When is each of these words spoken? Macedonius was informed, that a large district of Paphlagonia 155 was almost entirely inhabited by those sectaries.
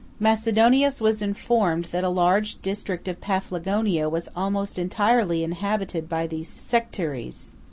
Macedonius 0.19 0.99
was 0.99 1.21
informed, 1.21 1.85
that 1.91 2.03
a 2.03 2.09
large 2.09 2.59
district 2.63 3.07
of 3.07 3.21
Paphlagonia 3.21 4.09
155 4.09 4.11
was 4.11 4.29
almost 4.35 4.79
entirely 4.79 5.43
inhabited 5.43 6.09
by 6.09 6.25
those 6.25 6.47
sectaries. 6.47 7.55